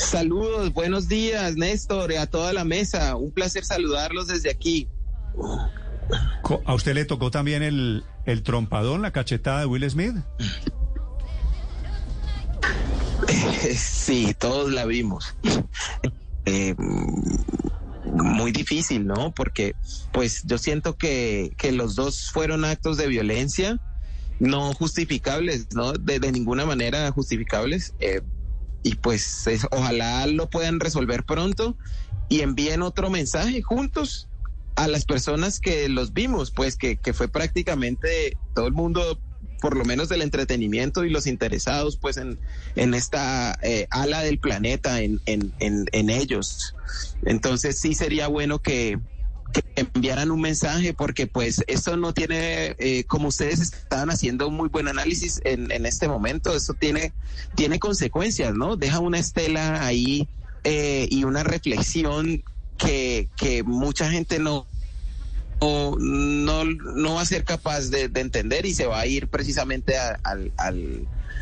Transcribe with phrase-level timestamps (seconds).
[0.00, 3.14] Saludos, buenos días, Néstor, y a toda la mesa.
[3.16, 4.88] Un placer saludarlos desde aquí.
[6.64, 10.16] ¿A usted le tocó también el, el trompadón, la cachetada de Will Smith?
[13.76, 15.36] Sí, todos la vimos.
[16.46, 16.74] Eh,
[18.06, 19.32] muy difícil, ¿no?
[19.32, 19.74] Porque
[20.12, 23.78] pues yo siento que, que los dos fueron actos de violencia
[24.40, 25.92] no justificables, ¿no?
[25.92, 27.94] De, de ninguna manera justificables.
[28.00, 28.22] Eh,
[28.82, 31.76] y pues es, ojalá lo puedan resolver pronto
[32.28, 34.28] y envíen otro mensaje juntos
[34.76, 39.20] a las personas que los vimos, pues que, que fue prácticamente todo el mundo
[39.60, 42.38] por lo menos del entretenimiento y los interesados pues en,
[42.76, 46.74] en esta eh, ala del planeta, en, en, en, ellos.
[47.24, 48.98] Entonces sí sería bueno que,
[49.52, 54.54] que enviaran un mensaje porque pues esto no tiene, eh, como ustedes estaban haciendo un
[54.54, 57.12] muy buen análisis en, en este momento, esto tiene,
[57.54, 58.76] tiene consecuencias, ¿no?
[58.76, 60.28] Deja una estela ahí
[60.64, 62.42] eh, y una reflexión
[62.78, 64.66] que, que mucha gente no,
[65.60, 69.28] no, no, no va a ser capaz de, de, entender y se va a ir
[69.28, 70.52] precisamente a, al,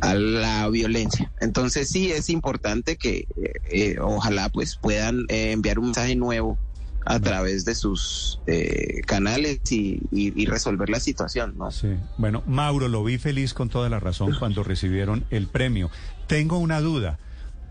[0.00, 1.30] a la violencia.
[1.40, 3.26] Entonces sí es importante que
[3.70, 6.58] eh, ojalá pues puedan enviar un mensaje nuevo
[7.06, 11.54] a través de sus eh, canales y, y, y, resolver la situación.
[11.56, 11.70] ¿no?
[11.70, 11.88] Sí.
[12.18, 15.90] Bueno, Mauro, lo vi feliz con toda la razón cuando recibieron el premio.
[16.26, 17.18] Tengo una duda.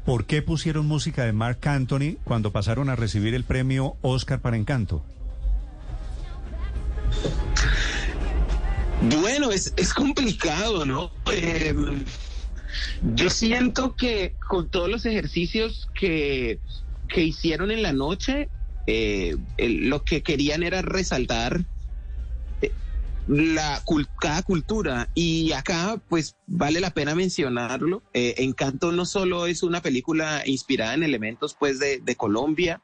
[0.06, 4.58] ¿Por qué pusieron música de Mark Anthony cuando pasaron a recibir el premio Oscar para
[4.58, 5.04] Encanto?
[9.22, 11.12] Bueno, es, es complicado, ¿no?
[11.32, 11.76] Eh,
[13.16, 16.60] yo siento que con todos los ejercicios que,
[17.08, 18.50] que hicieron en la noche,
[18.88, 21.66] eh, el, lo que querían era resaltar
[22.62, 22.72] eh,
[23.28, 23.84] la
[24.20, 29.82] cada cultura y acá pues vale la pena mencionarlo eh, Encanto no solo es una
[29.82, 32.82] película inspirada en elementos pues de, Colombia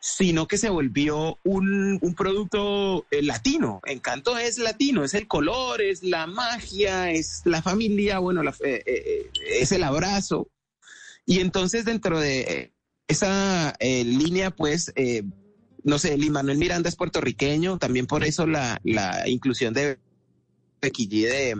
[0.00, 3.80] sino que se volvió un, un producto eh, latino.
[3.84, 8.82] Encanto es latino, es el color, es la magia, es la familia, bueno, la, eh,
[8.86, 10.48] eh, es el abrazo.
[11.26, 12.72] Y entonces dentro de
[13.08, 14.92] esa eh, línea, pues,
[15.82, 19.98] no sé, Lin Manuel Miranda es puertorriqueño, también por eso la, la inclusión de
[20.80, 21.56] Becky G de,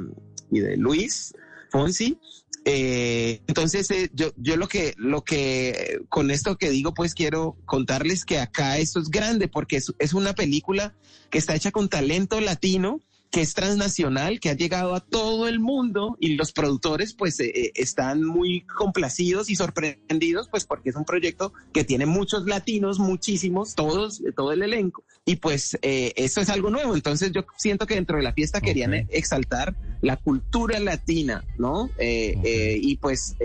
[0.50, 1.34] y de Luis
[1.70, 2.18] Fonsi.
[2.64, 7.56] Eh, entonces, eh, yo, yo lo que, lo que, con esto que digo, pues quiero
[7.64, 10.94] contarles que acá esto es grande porque es, es una película
[11.30, 13.00] que está hecha con talento latino,
[13.30, 17.72] que es transnacional, que ha llegado a todo el mundo y los productores pues eh,
[17.74, 23.74] están muy complacidos y sorprendidos pues porque es un proyecto que tiene muchos latinos, muchísimos,
[23.74, 26.94] todos, todo el elenco y pues eh, eso es algo nuevo.
[26.94, 31.90] Entonces yo siento que dentro de la fiesta querían exaltar la cultura latina, ¿no?
[31.98, 32.80] Eh, okay.
[32.82, 33.36] y pues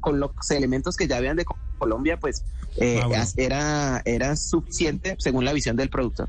[0.00, 1.46] con los elementos que ya habían de
[1.78, 2.44] Colombia pues
[2.80, 6.28] ah, era, era suficiente según la visión del productor.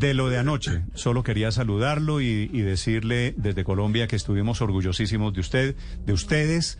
[0.00, 5.34] De lo de anoche, solo quería saludarlo y, y decirle desde Colombia que estuvimos orgullosísimos
[5.34, 6.78] de usted, de ustedes,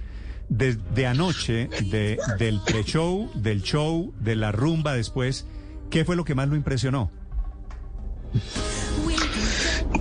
[0.49, 5.47] de, de anoche, de, del pre-show, del show, de la rumba después.
[5.91, 7.11] ¿Qué fue lo que más lo impresionó?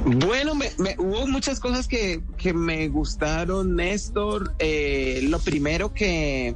[0.05, 4.53] Bueno, me, me, hubo muchas cosas que, que me gustaron, Néstor.
[4.59, 6.55] Eh, lo primero que,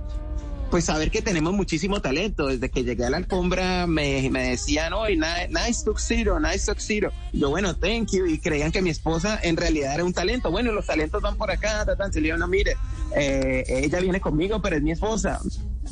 [0.73, 2.47] pues saber que tenemos muchísimo talento.
[2.47, 7.11] Desde que llegué a la alfombra me, me decían, hoy nice tuxedo, nice tuxedo.
[7.31, 8.25] Yo, bueno, thank you.
[8.25, 10.49] Y creían que mi esposa en realidad era un talento.
[10.49, 11.85] Bueno, los talentos van por acá.
[12.11, 12.75] Se le no, mire,
[13.15, 15.39] eh, ella viene conmigo, pero es mi esposa.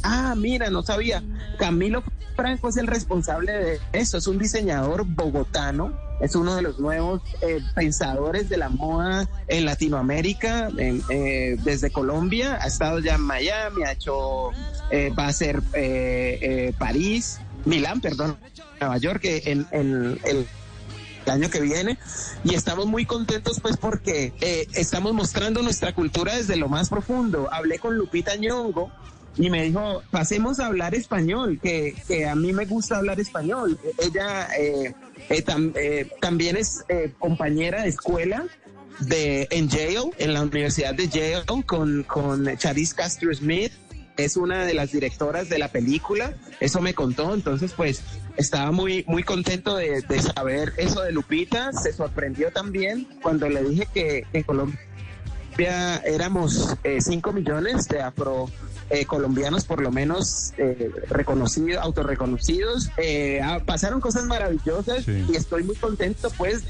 [0.04, 1.24] Ah, mira, no sabía.
[1.58, 2.04] Camilo
[2.36, 7.22] Franco es el responsable de eso, es un diseñador bogotano, es uno de los nuevos
[7.42, 13.84] eh, pensadores de la moda en Latinoamérica, eh, desde Colombia, ha estado ya en Miami,
[13.84, 14.52] ha hecho,
[14.90, 15.62] eh, va a ser
[16.78, 18.38] París, Milán, perdón,
[18.80, 20.48] Nueva York, en, el
[21.28, 22.00] año que viene
[22.44, 24.34] y estamos muy contentos pues porque
[24.74, 27.48] estamos mostrando nuestra cultura desde lo más profundo.
[27.52, 28.92] Hablé con Lupita Ñongo,
[29.38, 31.96] y me dijo, pasemos a hablar español, que,
[32.30, 33.80] a mí me gusta hablar español.
[33.98, 34.94] Ella eh,
[35.30, 35.44] eh,
[35.76, 36.84] eh, también es
[37.18, 38.46] compañera de escuela
[39.00, 43.72] de, en Yale, en la Universidad de Yale, con, con Charis Castro Smith.
[44.18, 48.04] Es una de las directoras de la película, eso me contó, entonces pues
[48.36, 53.64] estaba muy, muy contento de, de saber eso de Lupita, se sorprendió también cuando le
[53.64, 54.78] dije que en Colombia
[56.06, 58.50] éramos 5 millones de afro
[58.92, 62.90] eh, colombianos por lo menos eh, reconocidos, autorreconocidos.
[62.98, 66.64] Eh, ah, pasaron cosas maravillosas y estoy muy contento pues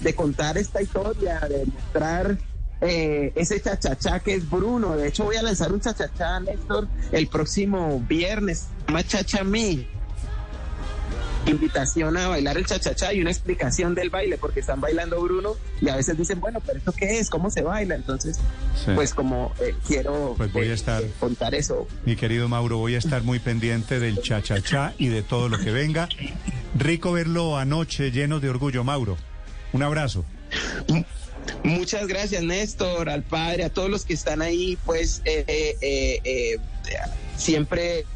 [0.00, 2.38] de contar esta historia, de mostrar
[2.80, 4.96] eh, ese chachachá que es Bruno.
[4.96, 8.68] De hecho voy a lanzar un chachachá, Néstor, el próximo viernes,
[9.08, 9.58] se llama
[11.46, 15.88] invitación a bailar el chachachá y una explicación del baile, porque están bailando Bruno y
[15.88, 17.30] a veces dicen, bueno, pero ¿esto qué es?
[17.30, 17.94] ¿Cómo se baila?
[17.94, 18.38] Entonces,
[18.94, 21.86] pues como eh, quiero pues voy a eh, estar, eh, contar eso.
[22.04, 25.70] Mi querido Mauro, voy a estar muy pendiente del chachachá y de todo lo que
[25.70, 26.08] venga.
[26.76, 29.16] Rico verlo anoche lleno de orgullo, Mauro.
[29.72, 30.24] Un abrazo.
[31.62, 35.22] Muchas gracias, Néstor, al padre, a todos los que están ahí, pues
[37.36, 38.06] siempre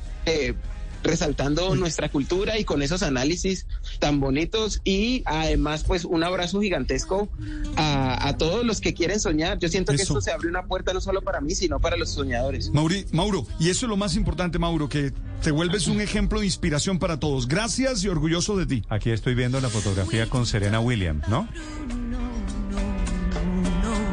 [1.02, 3.66] resaltando nuestra cultura y con esos análisis
[3.98, 7.28] tan bonitos y además pues un abrazo gigantesco
[7.76, 9.58] a, todos los que quieren soñar.
[9.58, 12.10] Yo siento que esto se abre una puerta no solo para mí, sino para los
[12.10, 12.70] soñadores.
[12.70, 15.12] Mauri, Mauro, y eso es lo más importante, Mauro, que
[15.42, 17.48] te vuelves un ejemplo de inspiración para todos.
[17.48, 18.84] Gracias y orgulloso de ti.
[18.88, 21.48] Aquí estoy viendo la fotografía con Serena Williams, ¿no?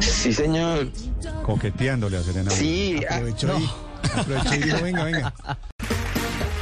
[0.00, 0.90] Sí, señor.
[1.44, 2.58] Coqueteándole a Serena Williams.
[2.58, 5.34] Sí, aprovechó Aprovechó y dijo, venga, venga.